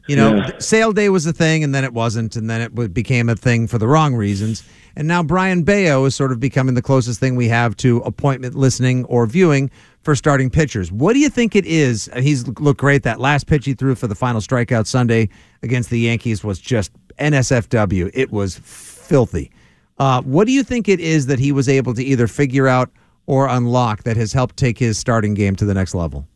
you 0.10 0.16
know, 0.16 0.38
yeah. 0.38 0.58
Sale 0.58 0.94
day 0.94 1.10
was 1.10 1.28
a 1.28 1.34
thing, 1.34 1.64
and 1.64 1.76
then 1.76 1.84
it 1.84 1.94
wasn't, 1.94 2.36
and 2.36 2.50
then 2.50 2.62
it 2.62 2.94
became 2.96 3.30
a 3.30 3.36
thing 3.36 3.68
for 3.68 3.78
the 3.78 3.88
wrong 3.88 4.16
reasons. 4.16 4.63
And 4.96 5.08
now 5.08 5.22
Brayan 5.22 5.62
Bello 5.62 6.04
is 6.06 6.16
sort 6.16 6.32
of 6.32 6.39
becoming 6.39 6.74
the 6.74 6.82
closest 6.82 7.20
thing 7.20 7.36
we 7.36 7.48
have 7.50 7.78
to 7.78 7.98
appointment 7.98 8.56
listening 8.56 9.06
or 9.06 9.28
viewing 9.28 9.70
for 10.01 10.16
starting 10.16 10.50
pitchers. 10.50 10.92
What 10.92 11.13
do 11.13 11.20
you 11.20 11.30
think 11.30 11.56
it 11.56 11.68
is? 11.68 12.10
He's 12.18 12.48
looked 12.48 12.80
great. 12.80 13.04
That 13.04 13.20
last 13.20 13.46
pitch 13.46 13.66
he 13.66 13.75
threw 13.75 13.94
for 13.94 14.08
the 14.08 14.16
final 14.16 14.42
strikeout 14.42 14.88
Sunday 14.88 15.30
against 15.62 15.92
the 15.92 16.00
Yankees 16.00 16.44
was 16.44 16.58
just 16.58 16.92
NSFW. 17.20 18.10
It 18.12 18.32
was 18.32 18.58
filthy. 18.63 19.51
Uh, 20.00 20.24
what 20.24 20.48
do 20.48 20.54
you 20.54 20.63
think 20.63 20.89
it 20.89 21.00
is 21.00 21.28
that 21.28 21.38
he 21.38 21.51
was 21.51 21.70
able 21.70 21.94
to 21.94 22.04
either 22.04 22.25
figure 22.25 22.68
out 22.68 22.89
or 23.29 23.48
unlock 23.48 24.01
that 24.03 24.17
has 24.17 24.33
helped 24.33 24.57
take 24.57 24.79
his 24.79 24.98
starting 24.98 25.36
game 25.36 25.55
to 25.55 25.63
the 25.63 25.74
next 25.75 25.93
level? 25.93 26.27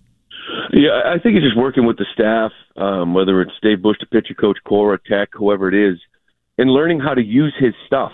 Yeah, 0.71 1.01
I 1.05 1.17
think 1.17 1.33
he's 1.33 1.43
just 1.43 1.57
working 1.57 1.87
with 1.87 1.97
the 1.97 2.05
staff, 2.13 2.51
um, 2.77 3.15
whether 3.15 3.41
it's 3.41 3.51
Dave 3.63 3.81
Bush, 3.81 3.97
the 3.99 4.05
pitcher 4.05 4.35
coach, 4.35 4.59
Cora, 4.63 4.99
Tech, 5.09 5.29
whoever 5.33 5.67
it 5.67 5.73
is, 5.73 5.99
and 6.59 6.69
learning 6.69 6.99
how 6.99 7.15
to 7.15 7.21
use 7.21 7.53
his 7.59 7.73
stuff. 7.87 8.11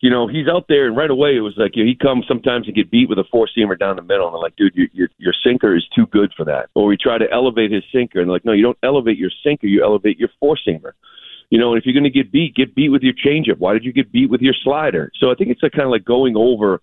You 0.00 0.08
know, 0.08 0.26
he's 0.26 0.48
out 0.48 0.64
there, 0.66 0.86
and 0.86 0.96
right 0.96 1.10
away 1.10 1.36
it 1.36 1.40
was 1.40 1.52
like 1.58 1.76
you 1.76 1.84
know, 1.84 1.88
he 1.88 1.94
comes 1.94 2.24
sometimes 2.26 2.66
and 2.66 2.74
get 2.74 2.90
beat 2.90 3.10
with 3.10 3.18
a 3.18 3.24
four 3.30 3.46
seamer 3.54 3.78
down 3.78 3.96
the 3.96 4.02
middle, 4.02 4.28
and 4.28 4.34
I'm 4.34 4.40
like, 4.40 4.56
dude, 4.56 4.74
your, 4.74 4.88
your 4.94 5.08
your 5.18 5.34
sinker 5.44 5.76
is 5.76 5.86
too 5.94 6.06
good 6.06 6.32
for 6.34 6.46
that. 6.46 6.70
Or 6.74 6.86
we 6.86 6.96
try 6.96 7.18
to 7.18 7.30
elevate 7.30 7.70
his 7.70 7.84
sinker, 7.92 8.20
and 8.20 8.28
they're 8.28 8.36
like, 8.36 8.46
no, 8.46 8.52
you 8.52 8.62
don't 8.62 8.78
elevate 8.82 9.18
your 9.18 9.30
sinker, 9.44 9.66
you 9.66 9.84
elevate 9.84 10.18
your 10.18 10.30
four 10.40 10.56
seamer. 10.66 10.92
You 11.50 11.58
know, 11.58 11.72
and 11.72 11.78
if 11.78 11.84
you're 11.84 11.92
going 11.92 12.04
to 12.04 12.10
get 12.10 12.32
beat, 12.32 12.54
get 12.54 12.74
beat 12.74 12.88
with 12.88 13.02
your 13.02 13.12
changeup. 13.12 13.58
Why 13.58 13.74
did 13.74 13.84
you 13.84 13.92
get 13.92 14.10
beat 14.10 14.30
with 14.30 14.40
your 14.40 14.54
slider? 14.64 15.12
So 15.18 15.30
I 15.30 15.34
think 15.34 15.50
it's 15.50 15.62
a 15.62 15.68
kind 15.68 15.84
of 15.84 15.90
like 15.90 16.04
going 16.04 16.34
over 16.36 16.80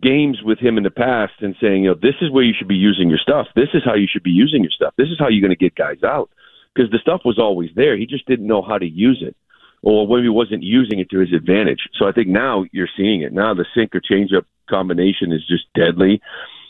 games 0.00 0.38
with 0.44 0.58
him 0.58 0.76
in 0.76 0.84
the 0.84 0.90
past 0.90 1.34
and 1.40 1.54
saying, 1.60 1.84
you 1.84 1.90
know, 1.90 1.98
this 2.00 2.14
is 2.20 2.30
where 2.30 2.44
you 2.44 2.54
should 2.56 2.68
be 2.68 2.76
using 2.76 3.08
your 3.08 3.18
stuff. 3.18 3.46
This 3.54 3.68
is 3.74 3.82
how 3.84 3.94
you 3.94 4.06
should 4.10 4.22
be 4.22 4.30
using 4.30 4.62
your 4.62 4.70
stuff. 4.70 4.94
This 4.96 5.08
is 5.08 5.18
how 5.18 5.28
you're 5.28 5.46
going 5.46 5.56
to 5.56 5.56
get 5.56 5.74
guys 5.74 6.02
out. 6.04 6.30
Because 6.74 6.90
the 6.90 6.98
stuff 6.98 7.22
was 7.24 7.38
always 7.38 7.70
there. 7.74 7.96
He 7.96 8.06
just 8.06 8.26
didn't 8.26 8.46
know 8.46 8.62
how 8.62 8.78
to 8.78 8.86
use 8.86 9.22
it. 9.26 9.36
Or 9.82 10.06
maybe 10.06 10.24
he 10.24 10.28
wasn't 10.28 10.62
using 10.62 11.00
it 11.00 11.10
to 11.10 11.18
his 11.18 11.32
advantage. 11.32 11.80
So 11.98 12.06
I 12.06 12.12
think 12.12 12.28
now 12.28 12.64
you're 12.72 12.88
seeing 12.96 13.22
it. 13.22 13.32
Now 13.32 13.54
the 13.54 13.66
sinker 13.74 14.00
changeup 14.00 14.44
combination 14.68 15.32
is 15.32 15.46
just 15.46 15.64
deadly. 15.74 16.20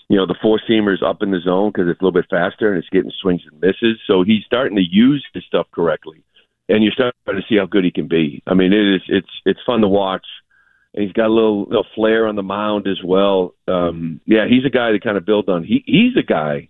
You 0.09 0.17
know, 0.17 0.27
the 0.27 0.37
four 0.41 0.61
seamer 0.69 0.95
is 0.95 1.03
up 1.03 1.23
in 1.23 1.31
the 1.31 1.41
zone 1.41 1.71
because 1.71 1.89
it's 1.89 2.01
a 2.01 2.05
little 2.05 2.19
bit 2.19 2.31
faster 2.31 2.71
and 2.71 2.79
it's 2.79 2.89
getting 2.89 3.13
swings 3.21 3.43
and 3.51 3.61
misses. 3.61 4.01
So 4.07 4.23
he's 4.23 4.45
starting 4.45 4.77
to 4.77 4.83
use 4.83 5.25
his 5.35 5.45
stuff 5.45 5.67
correctly. 5.73 6.23
And 6.69 6.83
you're 6.83 6.93
starting 6.93 7.15
to 7.29 7.43
see 7.49 7.59
how 7.59 7.67
good 7.67 7.85
he 7.85 7.91
can 7.91 8.09
be. 8.09 8.43
I 8.47 8.55
mean, 8.55 8.73
it 8.73 8.95
is 8.97 9.03
it's 9.09 9.31
it's 9.45 9.61
fun 9.67 9.81
to 9.81 9.89
watch 9.89 10.27
he's 10.93 11.13
got 11.13 11.27
a 11.27 11.33
little, 11.33 11.65
little 11.65 11.87
flair 11.95 12.27
on 12.27 12.37
the 12.37 12.43
mound 12.43 12.87
as 12.87 13.03
well. 13.05 13.55
Um, 13.67 14.21
yeah, 14.27 14.47
he's 14.49 14.65
a 14.65 14.71
guy 14.71 14.93
to 14.93 15.01
kind 15.01 15.17
of 15.17 15.27
build 15.27 15.49
on. 15.49 15.65
He 15.65 15.83
he's 15.87 16.17
a 16.17 16.27
guy 16.27 16.69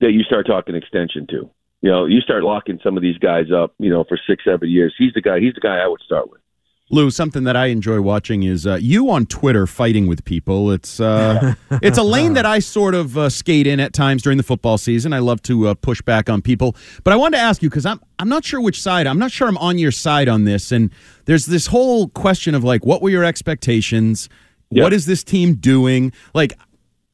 that 0.00 0.12
you 0.12 0.22
start 0.22 0.46
talking 0.46 0.74
extension 0.74 1.26
to. 1.28 1.50
You 1.82 1.90
know, 1.90 2.06
you 2.06 2.20
start 2.20 2.42
locking 2.42 2.80
some 2.82 2.96
of 2.96 3.02
these 3.02 3.18
guys 3.18 3.46
up. 3.54 3.74
You 3.78 3.90
know, 3.90 4.04
for 4.04 4.18
six, 4.26 4.44
seven 4.44 4.68
years. 4.68 4.94
He's 4.98 5.12
the 5.14 5.22
guy. 5.22 5.40
He's 5.40 5.54
the 5.54 5.60
guy 5.60 5.78
I 5.78 5.88
would 5.88 6.00
start 6.00 6.30
with. 6.30 6.40
Lou, 6.88 7.10
something 7.10 7.42
that 7.44 7.56
I 7.56 7.66
enjoy 7.66 8.00
watching 8.00 8.44
is 8.44 8.64
uh, 8.64 8.78
you 8.80 9.10
on 9.10 9.26
Twitter 9.26 9.66
fighting 9.66 10.06
with 10.06 10.24
people. 10.24 10.70
It's 10.70 11.00
uh, 11.00 11.54
it's 11.82 11.98
a 11.98 12.02
lane 12.04 12.34
that 12.34 12.46
I 12.46 12.60
sort 12.60 12.94
of 12.94 13.18
uh, 13.18 13.28
skate 13.28 13.66
in 13.66 13.80
at 13.80 13.92
times 13.92 14.22
during 14.22 14.36
the 14.36 14.44
football 14.44 14.78
season. 14.78 15.12
I 15.12 15.18
love 15.18 15.42
to 15.42 15.66
uh, 15.66 15.74
push 15.74 16.00
back 16.00 16.30
on 16.30 16.42
people, 16.42 16.76
but 17.02 17.12
I 17.12 17.16
wanted 17.16 17.38
to 17.38 17.42
ask 17.42 17.60
you 17.60 17.68
because 17.68 17.86
I'm 17.86 18.00
I'm 18.20 18.28
not 18.28 18.44
sure 18.44 18.60
which 18.60 18.80
side. 18.80 19.08
I'm 19.08 19.18
not 19.18 19.32
sure 19.32 19.48
I'm 19.48 19.58
on 19.58 19.78
your 19.78 19.90
side 19.90 20.28
on 20.28 20.44
this. 20.44 20.70
And 20.70 20.92
there's 21.24 21.46
this 21.46 21.66
whole 21.66 22.08
question 22.08 22.54
of 22.54 22.62
like, 22.62 22.86
what 22.86 23.02
were 23.02 23.10
your 23.10 23.24
expectations? 23.24 24.28
Yep. 24.70 24.82
What 24.84 24.92
is 24.92 25.06
this 25.06 25.24
team 25.24 25.54
doing? 25.54 26.12
Like, 26.34 26.52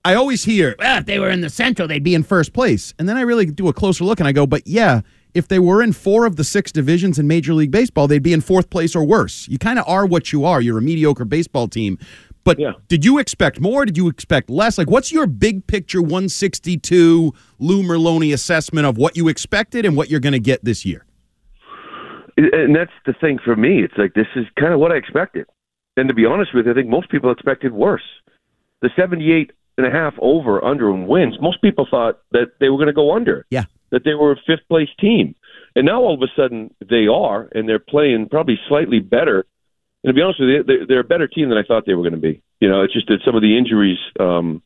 I 0.04 0.14
always 0.14 0.44
hear, 0.44 0.74
ah, 0.80 0.98
if 0.98 1.06
they 1.06 1.18
were 1.18 1.30
in 1.30 1.40
the 1.42 1.50
Central, 1.50 1.86
they'd 1.88 2.02
be 2.02 2.14
in 2.14 2.24
first 2.24 2.52
place. 2.52 2.92
And 2.98 3.08
then 3.08 3.16
I 3.16 3.22
really 3.22 3.46
do 3.46 3.68
a 3.68 3.72
closer 3.72 4.04
look 4.04 4.20
and 4.20 4.28
I 4.28 4.32
go, 4.32 4.46
but 4.46 4.66
yeah, 4.66 5.02
if 5.34 5.48
they 5.48 5.58
were 5.58 5.82
in 5.82 5.92
four 5.92 6.26
of 6.26 6.36
the 6.36 6.44
six 6.44 6.70
divisions 6.72 7.18
in 7.18 7.26
Major 7.26 7.54
League 7.54 7.70
Baseball, 7.70 8.06
they'd 8.06 8.22
be 8.22 8.32
in 8.32 8.40
fourth 8.40 8.70
place 8.70 8.94
or 8.94 9.04
worse. 9.04 9.48
You 9.48 9.58
kind 9.58 9.78
of 9.78 9.88
are 9.88 10.04
what 10.06 10.32
you 10.32 10.44
are. 10.44 10.60
You're 10.60 10.78
a 10.78 10.82
mediocre 10.82 11.24
baseball 11.24 11.68
team. 11.68 11.98
But 12.44 12.58
Yeah. 12.58 12.72
did 12.88 13.04
you 13.04 13.18
expect 13.18 13.60
more? 13.60 13.86
Did 13.86 13.96
you 13.96 14.08
expect 14.08 14.50
less? 14.50 14.76
Like, 14.76 14.90
what's 14.90 15.12
your 15.12 15.26
big 15.26 15.66
picture 15.66 16.02
162 16.02 17.32
Lou 17.60 17.82
Merloni 17.82 18.32
assessment 18.34 18.86
of 18.86 18.98
what 18.98 19.16
you 19.16 19.28
expected 19.28 19.86
and 19.86 19.96
what 19.96 20.10
you're 20.10 20.20
going 20.20 20.32
to 20.32 20.40
get 20.40 20.64
this 20.64 20.84
year? 20.84 21.04
And 22.36 22.74
that's 22.74 22.92
the 23.06 23.12
thing 23.12 23.38
for 23.44 23.54
me. 23.54 23.82
It's 23.82 23.96
like 23.96 24.14
this 24.14 24.26
is 24.34 24.46
kind 24.58 24.72
of 24.72 24.80
what 24.80 24.90
I 24.90 24.96
expected. 24.96 25.46
And 25.96 26.08
to 26.08 26.14
be 26.14 26.24
honest 26.24 26.54
with 26.54 26.66
you, 26.66 26.72
I 26.72 26.74
think 26.74 26.88
most 26.88 27.10
people 27.10 27.30
expected 27.30 27.72
worse. 27.72 28.02
The 28.80 28.90
78 28.96 29.52
and 29.78 29.86
a 29.86 29.90
half 29.90 30.14
over 30.20 30.64
under 30.64 30.90
in 30.90 31.06
wins, 31.06 31.36
most 31.40 31.62
people 31.62 31.86
thought 31.90 32.20
that 32.32 32.52
they 32.60 32.68
were 32.68 32.76
going 32.76 32.88
to 32.88 32.92
go 32.92 33.14
under. 33.14 33.46
Yeah. 33.50 33.64
That 33.90 34.04
they 34.04 34.14
were 34.14 34.32
a 34.32 34.36
fifth 34.46 34.66
place 34.68 34.88
team. 34.98 35.34
And 35.74 35.86
now 35.86 36.02
all 36.02 36.14
of 36.14 36.22
a 36.22 36.32
sudden 36.36 36.74
they 36.88 37.06
are, 37.06 37.48
and 37.54 37.68
they're 37.68 37.78
playing 37.78 38.28
probably 38.30 38.58
slightly 38.68 39.00
better. 39.00 39.46
And 40.04 40.10
to 40.10 40.14
be 40.14 40.22
honest 40.22 40.40
with 40.40 40.48
you, 40.48 40.64
they're, 40.64 40.86
they're 40.86 41.00
a 41.00 41.04
better 41.04 41.28
team 41.28 41.48
than 41.48 41.58
I 41.58 41.62
thought 41.62 41.84
they 41.86 41.94
were 41.94 42.02
going 42.02 42.14
to 42.14 42.20
be. 42.20 42.42
You 42.60 42.68
know, 42.68 42.82
it's 42.82 42.92
just 42.92 43.08
that 43.08 43.20
some 43.24 43.34
of 43.34 43.42
the 43.42 43.56
injuries, 43.56 43.98
um, 44.20 44.62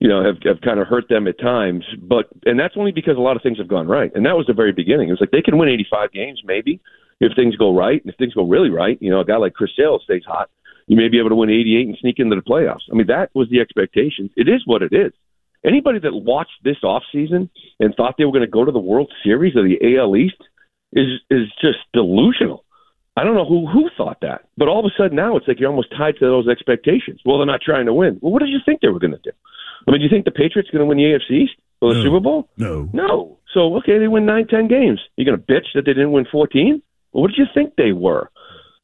you 0.00 0.08
know, 0.08 0.22
have, 0.24 0.36
have 0.44 0.60
kind 0.60 0.78
of 0.80 0.86
hurt 0.86 1.08
them 1.08 1.26
at 1.26 1.38
times. 1.38 1.84
But 2.00 2.26
and 2.44 2.58
that's 2.58 2.74
only 2.76 2.92
because 2.92 3.16
a 3.16 3.20
lot 3.20 3.36
of 3.36 3.42
things 3.42 3.58
have 3.58 3.68
gone 3.68 3.88
right. 3.88 4.10
And 4.14 4.26
that 4.26 4.36
was 4.36 4.46
the 4.46 4.52
very 4.52 4.72
beginning. 4.72 5.08
It 5.08 5.12
was 5.12 5.20
like 5.20 5.30
they 5.30 5.42
can 5.42 5.58
win 5.58 5.68
85 5.68 6.12
games 6.12 6.42
maybe 6.44 6.80
if 7.20 7.32
things 7.34 7.56
go 7.56 7.74
right. 7.74 8.00
And 8.02 8.12
if 8.12 8.18
things 8.18 8.34
go 8.34 8.46
really 8.46 8.70
right, 8.70 8.98
you 9.00 9.10
know, 9.10 9.20
a 9.20 9.24
guy 9.24 9.36
like 9.36 9.54
Chris 9.54 9.70
Sale 9.76 10.00
stays 10.04 10.22
hot, 10.26 10.50
you 10.88 10.96
may 10.96 11.08
be 11.08 11.18
able 11.18 11.28
to 11.28 11.36
win 11.36 11.50
88 11.50 11.86
and 11.86 11.98
sneak 12.00 12.18
into 12.18 12.34
the 12.34 12.42
playoffs. 12.42 12.88
I 12.90 12.94
mean, 12.94 13.06
that 13.06 13.30
was 13.34 13.48
the 13.50 13.60
expectation. 13.60 14.30
It 14.36 14.48
is 14.48 14.62
what 14.64 14.82
it 14.82 14.92
is. 14.92 15.12
Anybody 15.64 15.98
that 16.00 16.14
watched 16.14 16.64
this 16.64 16.78
offseason 16.82 17.50
and 17.78 17.94
thought 17.94 18.14
they 18.16 18.24
were 18.24 18.32
going 18.32 18.44
to 18.44 18.50
go 18.50 18.64
to 18.64 18.72
the 18.72 18.78
World 18.78 19.12
Series 19.22 19.54
or 19.54 19.62
the 19.62 19.96
AL 19.96 20.16
East 20.16 20.40
is 20.92 21.20
is 21.30 21.46
just 21.60 21.78
delusional. 21.92 22.64
I 23.16 23.24
don't 23.24 23.34
know 23.34 23.44
who 23.44 23.66
who 23.66 23.90
thought 23.96 24.18
that, 24.22 24.46
but 24.56 24.68
all 24.68 24.78
of 24.78 24.86
a 24.86 24.94
sudden 24.96 25.16
now 25.16 25.36
it's 25.36 25.46
like 25.46 25.60
you're 25.60 25.68
almost 25.68 25.90
tied 25.96 26.14
to 26.20 26.26
those 26.26 26.48
expectations. 26.48 27.20
Well, 27.24 27.38
they're 27.38 27.46
not 27.46 27.60
trying 27.60 27.86
to 27.86 27.94
win. 27.94 28.18
Well, 28.22 28.32
what 28.32 28.40
did 28.40 28.50
you 28.50 28.60
think 28.64 28.80
they 28.80 28.88
were 28.88 29.00
going 29.00 29.12
to 29.12 29.20
do? 29.22 29.32
I 29.86 29.90
mean, 29.90 30.00
do 30.00 30.04
you 30.04 30.10
think 30.10 30.24
the 30.24 30.30
Patriots 30.30 30.68
are 30.70 30.78
going 30.78 30.86
to 30.86 30.86
win 30.86 30.98
the 30.98 31.04
AFC 31.04 31.42
East 31.42 31.54
or 31.80 31.94
the 31.94 32.02
Super 32.02 32.20
Bowl? 32.20 32.48
No. 32.56 32.88
No. 32.92 33.38
So 33.52 33.76
okay, 33.78 33.98
they 33.98 34.08
win 34.08 34.26
nine, 34.26 34.46
ten 34.46 34.68
games. 34.68 35.00
You're 35.16 35.26
going 35.26 35.38
to 35.38 35.52
bitch 35.52 35.74
that 35.74 35.82
they 35.84 35.92
didn't 35.92 36.12
win 36.12 36.26
fourteen? 36.30 36.82
Well, 37.12 37.22
what 37.22 37.28
did 37.28 37.38
you 37.38 37.46
think 37.52 37.74
they 37.76 37.92
were? 37.92 38.30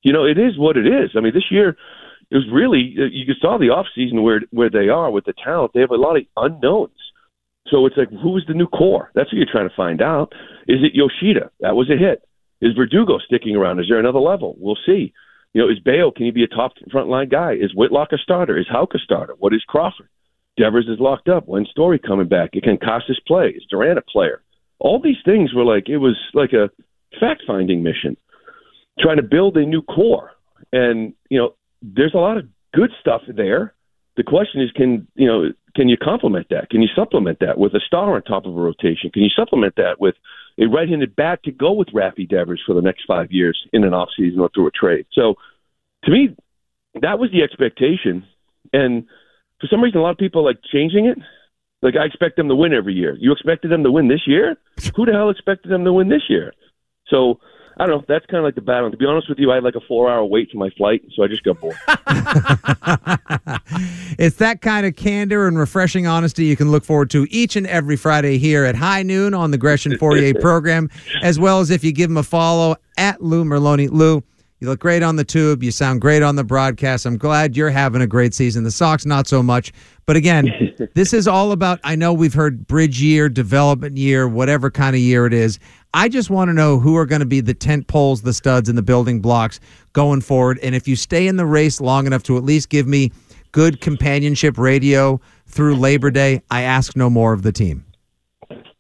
You 0.05 0.13
know, 0.13 0.25
it 0.25 0.39
is 0.39 0.57
what 0.57 0.77
it 0.77 0.87
is. 0.87 1.11
I 1.17 1.21
mean, 1.21 1.35
this 1.35 1.51
year 1.51 1.77
it 2.31 2.37
was 2.37 2.47
really 2.53 2.95
uh, 2.99 3.11
you 3.11 3.35
saw 3.41 3.59
the 3.59 3.71
off 3.71 3.87
season 3.95 4.23
where 4.23 4.43
where 4.51 4.71
they 4.71 4.89
are 4.89 5.11
with 5.11 5.25
the 5.25 5.33
talent. 5.33 5.73
They 5.75 5.81
have 5.81 5.91
a 5.91 5.97
lot 5.97 6.17
of 6.17 6.23
unknowns. 6.37 6.93
So 7.69 7.87
it's 7.87 7.97
like, 7.97 8.11
who's 8.11 8.45
the 8.47 8.55
new 8.55 8.67
core? 8.67 9.11
That's 9.15 9.33
what 9.33 9.39
you're 9.39 9.51
trying 9.51 9.69
to 9.69 9.75
find 9.75 10.03
out. 10.03 10.33
Is 10.69 10.81
it 10.83 10.95
Yoshida? 10.95 11.51
That 11.61 11.75
was 11.75 11.91
a 11.91 11.97
hit. 11.97 12.23
Is 12.61 12.77
Verdugo 12.77 13.19
sticking 13.19 13.57
around? 13.57 13.81
Is 13.81 13.87
there 13.89 13.99
another 13.99 14.21
level? 14.21 14.55
We'll 14.59 14.79
see. 14.87 15.13
You 15.55 15.63
know, 15.63 15.71
is 15.71 15.79
Bale? 15.79 16.13
Can 16.13 16.27
he 16.27 16.31
be 16.31 16.45
a 16.45 16.49
top 16.49 16.73
front 16.91 17.09
line 17.09 17.31
guy? 17.31 17.53
Is 17.53 17.75
Whitlock 17.75 18.09
a 18.13 18.19
starter? 18.19 18.59
Is 18.59 18.67
Houck 18.71 18.95
a 18.95 18.99
starter? 18.99 19.35
What 19.39 19.55
is 19.55 19.65
Crawford? 19.67 20.09
Devers 20.59 20.87
is 20.89 21.01
locked 21.01 21.29
up. 21.29 21.45
When's 21.47 21.71
Story 21.71 21.99
coming 21.99 22.29
back? 22.29 22.53
Can 22.53 22.77
Casas 22.77 23.21
play? 23.27 23.55
Is 23.57 23.65
Duran 23.71 23.99
a 23.99 24.03
player? 24.03 24.43
All 24.79 25.01
these 25.01 25.17
things 25.25 25.55
were 25.55 25.65
like 25.65 25.89
it 25.89 25.99
was 25.99 26.17
like 26.35 26.53
a 26.53 26.71
fact 27.19 27.43
finding 27.47 27.83
mission, 27.83 28.17
trying 28.99 29.17
to 29.17 29.23
build 29.23 29.57
a 29.57 29.65
new 29.65 29.83
core. 29.83 30.33
And 30.73 31.15
you 31.31 31.39
know, 31.39 31.55
there's 31.83 32.15
a 32.15 32.19
lot 32.19 32.39
of 32.39 32.47
good 32.75 32.91
stuff 33.01 33.23
there. 33.29 33.75
The 34.17 34.23
question 34.23 34.63
is, 34.63 34.71
can 34.73 35.07
you 35.15 35.27
know, 35.27 35.53
can 35.75 35.89
you 35.89 35.97
complement 35.97 36.47
that? 36.51 36.71
Can 36.71 36.83
you 36.83 36.89
supplement 36.95 37.41
that 37.41 37.59
with 37.59 37.75
a 37.75 37.81
star 37.81 38.15
on 38.15 38.23
top 38.23 38.47
of 38.47 38.57
a 38.57 38.61
rotation? 38.61 39.11
Can 39.13 39.23
you 39.23 39.31
supplement 39.35 39.75
that 39.77 40.01
with 40.01 40.15
a 40.59 40.67
right-handed 40.67 41.17
bat 41.17 41.41
to 41.45 41.51
go 41.51 41.73
with 41.73 41.89
Raffy 41.89 42.29
Devers 42.29 42.63
for 42.65 42.75
the 42.75 42.81
next 42.81 43.05
five 43.07 43.33
years 43.33 43.59
in 43.73 43.83
an 43.83 43.91
offseason 43.91 44.39
or 44.39 44.51
through 44.55 44.69
a 44.69 44.71
trade? 44.71 45.07
So, 45.13 45.35
to 46.05 46.11
me, 46.13 46.37
that 47.01 47.19
was 47.19 47.31
the 47.33 47.43
expectation. 47.43 48.25
And 48.73 49.07
for 49.61 49.67
some 49.69 49.81
reason, 49.81 49.99
a 49.99 50.03
lot 50.03 50.11
of 50.11 50.19
people 50.19 50.45
like 50.45 50.59
changing 50.73 51.07
it. 51.07 51.19
Like 51.83 51.97
I 52.01 52.07
expect 52.07 52.37
them 52.37 52.49
to 52.49 52.55
win 52.55 52.73
every 52.73 52.95
year. 52.95 53.17
You 53.19 53.33
expected 53.33 53.71
them 53.71 53.83
to 53.85 53.91
win 53.91 54.09
this 54.09 54.27
year? 54.27 54.57
Who 54.97 55.05
the 55.05 55.13
hell 55.13 55.29
expected 55.29 55.71
them 55.71 55.85
to 55.85 55.93
win 55.93 56.09
this 56.09 56.23
year? 56.31 56.55
So 57.09 57.41
I 57.77 57.87
don't 57.87 57.99
know. 57.99 58.05
That's 58.07 58.27
kind 58.27 58.39
of 58.39 58.45
like 58.45 58.55
the 58.55 58.61
battle. 58.61 58.91
To 58.91 58.97
be 58.97 59.07
honest 59.07 59.29
with 59.29 59.39
you, 59.39 59.51
I 59.51 59.57
had 59.57 59.65
like 59.65 59.75
a 59.75 59.81
four-hour 59.81 60.25
wait 60.25 60.51
for 60.51 60.59
my 60.59 60.71
flight, 60.71 61.03
so 61.15 61.25
I 61.25 61.29
just 61.29 61.43
got 61.43 61.61
bored. 61.61 61.77
It's 64.19 64.37
that 64.37 64.61
kind 64.61 64.87
of 64.87 64.97
candor 64.97 65.49
and 65.49 65.59
refreshing 65.59 66.07
honesty 66.07 66.45
you 66.45 66.57
can 66.57 66.71
look 66.71 66.85
forward 66.85 67.11
to 67.11 67.27
each 67.31 67.57
and 67.57 67.67
every 67.67 67.97
Friday 67.97 68.39
here 68.39 68.65
at 68.65 68.77
high 68.77 69.03
noon 69.03 69.35
on 69.35 69.51
the 69.51 69.59
Gresham 69.59 69.99
Fourier 69.99 70.35
program, 70.41 70.89
as 71.23 71.39
well 71.39 71.61
as 71.61 71.71
if 71.71 71.83
you 71.83 71.93
give 71.93 72.11
him 72.11 72.17
a 72.17 72.23
follow 72.23 72.77
at 72.97 73.23
Lou 73.23 73.45
Merloni. 73.45 73.89
Lou, 73.91 74.23
you 74.65 74.71
look 74.71 74.81
great 74.81 75.03
on 75.03 75.17
the 75.17 75.25
tube. 75.25 75.63
You 75.63 75.71
sound 75.71 76.01
great 76.01 76.23
on 76.23 76.37
the 76.37 76.45
broadcast. 76.45 77.05
I'm 77.05 77.19
glad 77.19 77.55
you're 77.55 77.69
having 77.69 78.01
a 78.01 78.07
great 78.07 78.33
season. 78.33 78.65
The 78.65 78.71
Sox, 78.71 79.05
not 79.05 79.29
so 79.29 79.43
much. 79.43 79.73
But 80.07 80.17
again, 80.17 80.75
this 80.95 81.13
is 81.13 81.29
all 81.29 81.53
about, 81.53 81.81
I 81.85 81.97
know 81.97 82.15
we've 82.15 82.33
heard 82.33 82.67
bridge 82.67 83.03
year, 83.03 83.29
development 83.29 83.99
year, 83.99 84.27
whatever 84.27 84.71
kind 84.71 84.97
of 84.97 85.03
year 85.03 85.27
it 85.27 85.35
is. 85.35 85.59
I 85.93 86.09
just 86.09 86.31
want 86.31 86.49
to 86.49 86.55
know 86.55 86.79
who 86.79 86.97
are 86.97 87.05
going 87.05 87.21
to 87.21 87.27
be 87.27 87.43
the 87.43 87.53
tent 87.53 87.89
poles, 87.89 88.23
the 88.23 88.33
studs, 88.33 88.71
and 88.71 88.79
the 88.79 88.83
building 88.83 89.21
blocks 89.21 89.61
going 89.93 90.23
forward. 90.23 90.59
And 90.63 90.75
if 90.75 90.89
you 90.89 90.97
stay 90.97 91.27
in 91.29 91.37
the 91.37 91.47
race 91.47 91.79
long 91.79 92.07
enough 92.07 92.23
to 92.23 92.39
at 92.39 92.43
least 92.43 92.71
give 92.71 92.87
me 92.87 93.13
good 93.53 93.83
companionship 93.83 94.57
radio 94.57 95.21
through 95.47 95.77
Labor 95.77 96.11
Day, 96.11 96.43
I 96.51 96.63
ask 96.63 96.97
no 96.97 97.11
more 97.11 97.35
of 97.35 97.43
the 97.43 97.53
team. 97.53 97.85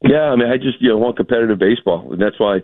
Yeah, 0.03 0.25
I 0.25 0.37
mean, 0.37 0.49
I 0.49 0.57
just 0.57 0.81
you 0.81 0.88
know 0.88 0.99
want 0.99 1.17
competitive 1.17 1.59
baseball, 1.59 2.11
and 2.12 2.21
that's 2.21 2.38
why 2.38 2.62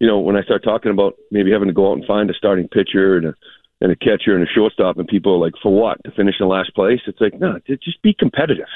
you 0.00 0.06
know 0.06 0.18
when 0.20 0.36
I 0.36 0.42
start 0.42 0.64
talking 0.64 0.90
about 0.90 1.14
maybe 1.30 1.52
having 1.52 1.68
to 1.68 1.74
go 1.74 1.90
out 1.90 1.98
and 1.98 2.06
find 2.06 2.30
a 2.30 2.34
starting 2.34 2.68
pitcher 2.68 3.16
and 3.16 3.26
a 3.26 3.34
and 3.80 3.92
a 3.92 3.96
catcher 3.96 4.34
and 4.34 4.42
a 4.42 4.52
shortstop, 4.52 4.98
and 4.98 5.06
people 5.06 5.34
are 5.34 5.44
like, 5.44 5.54
for 5.62 5.72
what? 5.72 6.02
To 6.04 6.10
finish 6.12 6.36
in 6.40 6.48
last 6.48 6.74
place? 6.74 7.00
It's 7.06 7.20
like, 7.20 7.38
no, 7.38 7.58
just 7.66 8.00
be 8.02 8.14
competitive. 8.14 8.68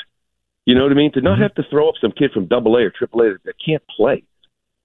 You 0.66 0.74
know 0.74 0.82
what 0.82 0.92
I 0.92 0.96
mean? 0.96 1.12
To 1.12 1.22
not 1.22 1.34
mm-hmm. 1.34 1.42
have 1.42 1.54
to 1.54 1.62
throw 1.70 1.88
up 1.88 1.94
some 2.00 2.12
kid 2.12 2.32
from 2.32 2.46
Double 2.46 2.76
A 2.76 2.82
or 2.82 2.90
Triple 2.90 3.22
A 3.22 3.34
that 3.44 3.54
can't 3.64 3.82
play. 3.96 4.22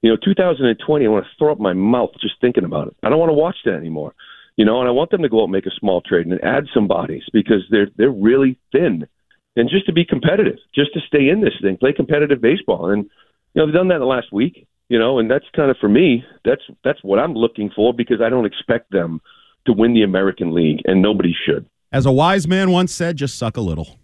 You 0.01 0.11
know, 0.11 0.17
2020, 0.23 1.05
I 1.05 1.09
want 1.09 1.25
to 1.25 1.31
throw 1.37 1.51
up 1.51 1.59
my 1.59 1.73
mouth 1.73 2.11
just 2.21 2.35
thinking 2.39 2.63
about 2.63 2.87
it. 2.87 2.95
I 3.03 3.09
don't 3.09 3.19
want 3.19 3.31
to 3.31 3.33
watch 3.33 3.57
that 3.65 3.73
anymore. 3.73 4.13
You 4.55 4.65
know, 4.65 4.79
and 4.79 4.87
I 4.87 4.91
want 4.91 5.11
them 5.11 5.23
to 5.23 5.29
go 5.29 5.41
out 5.41 5.45
and 5.45 5.51
make 5.51 5.65
a 5.65 5.71
small 5.79 6.01
trade 6.01 6.27
and 6.27 6.41
add 6.43 6.65
some 6.73 6.87
bodies 6.87 7.23
because 7.33 7.65
they're 7.69 7.89
they're 7.97 8.11
really 8.11 8.57
thin. 8.71 9.07
And 9.55 9.69
just 9.69 9.87
to 9.87 9.93
be 9.93 10.05
competitive, 10.05 10.57
just 10.73 10.93
to 10.93 10.99
stay 11.07 11.27
in 11.29 11.41
this 11.41 11.53
thing, 11.61 11.77
play 11.77 11.93
competitive 11.93 12.41
baseball. 12.41 12.89
And 12.89 13.03
you 13.03 13.09
know, 13.55 13.65
they've 13.65 13.75
done 13.75 13.89
that 13.89 13.95
in 13.95 14.01
the 14.01 14.05
last 14.05 14.31
week. 14.31 14.67
You 14.93 14.99
know, 14.99 15.17
and 15.17 15.27
that's 15.27 15.45
kind 15.55 15.71
of 15.71 15.77
for 15.77 15.89
me. 15.89 16.23
That's 16.45 16.61
that's 16.83 16.99
what 17.01 17.17
I'm 17.17 17.33
looking 17.33 17.71
for 17.75 17.95
because 17.95 18.21
I 18.21 18.29
don't 18.29 18.45
expect 18.45 18.91
them 18.91 19.21
to 19.65 19.73
win 19.73 19.95
the 19.95 20.03
American 20.03 20.53
League, 20.53 20.81
and 20.85 21.01
nobody 21.01 21.33
should. 21.47 21.65
As 21.91 22.05
a 22.05 22.11
wise 22.11 22.47
man 22.47 22.69
once 22.69 22.93
said, 22.93 23.17
just 23.17 23.35
suck 23.39 23.57
a 23.57 23.61
little. 23.61 23.97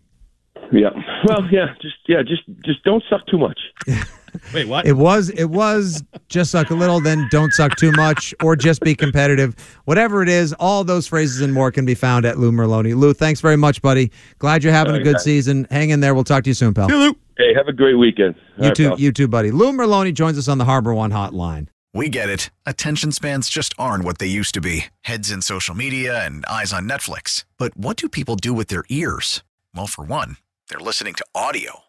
Yeah. 0.71 0.89
Well, 1.27 1.45
yeah. 1.51 1.75
Just 1.79 1.97
yeah. 2.07 2.23
Just 2.23 2.41
just 2.65 2.83
don't 2.83 3.03
suck 3.07 3.21
too 3.27 3.37
much. 3.37 3.59
Wait, 4.53 4.67
what? 4.67 4.85
It 4.85 4.93
was 4.93 5.29
it 5.29 5.45
was 5.49 6.03
just 6.27 6.51
suck 6.51 6.69
a 6.69 6.75
little, 6.75 6.99
then 7.01 7.27
don't 7.31 7.51
suck 7.53 7.75
too 7.75 7.91
much, 7.93 8.33
or 8.43 8.55
just 8.55 8.81
be 8.81 8.95
competitive. 8.95 9.55
Whatever 9.85 10.21
it 10.23 10.29
is, 10.29 10.53
all 10.53 10.83
those 10.83 11.07
phrases 11.07 11.41
and 11.41 11.53
more 11.53 11.71
can 11.71 11.85
be 11.85 11.95
found 11.95 12.25
at 12.25 12.37
Lou 12.39 12.51
Merloni. 12.51 12.95
Lou, 12.95 13.13
thanks 13.13 13.41
very 13.41 13.57
much, 13.57 13.81
buddy. 13.81 14.11
Glad 14.39 14.63
you're 14.63 14.73
having 14.73 14.95
a 14.95 15.03
good 15.03 15.19
season. 15.19 15.67
Hang 15.71 15.89
in 15.89 15.99
there. 15.99 16.13
We'll 16.13 16.23
talk 16.23 16.43
to 16.43 16.49
you 16.49 16.53
soon, 16.53 16.73
pal. 16.73 16.87
Hey, 16.87 16.95
Lou. 16.95 17.15
Hey, 17.37 17.53
have 17.53 17.67
a 17.67 17.73
great 17.73 17.95
weekend. 17.95 18.35
All 18.57 18.63
You 18.63 18.67
right, 18.69 18.75
too, 18.75 18.89
pal. 18.89 18.99
you 18.99 19.11
too, 19.11 19.27
buddy. 19.27 19.51
Lou 19.51 19.71
Merloni 19.71 20.13
joins 20.13 20.37
us 20.37 20.47
on 20.47 20.57
the 20.57 20.65
Harbor 20.65 20.93
One 20.93 21.11
hotline. 21.11 21.67
We 21.93 22.07
get 22.09 22.29
it. 22.29 22.51
Attention 22.67 23.11
spans 23.11 23.49
just 23.49 23.73
aren't 23.79 24.03
what 24.03 24.19
they 24.19 24.27
used 24.27 24.53
to 24.53 24.61
be 24.61 24.85
heads 25.01 25.31
in 25.31 25.41
social 25.41 25.73
media 25.73 26.23
and 26.23 26.45
eyes 26.45 26.71
on 26.71 26.87
Netflix. 26.87 27.45
But 27.57 27.75
what 27.75 27.97
do 27.97 28.07
people 28.07 28.35
do 28.35 28.53
with 28.53 28.67
their 28.67 28.83
ears? 28.89 29.41
Well, 29.73 29.87
for 29.87 30.03
one, 30.03 30.37
they're 30.69 30.79
listening 30.79 31.15
to 31.15 31.25
audio. 31.33 31.79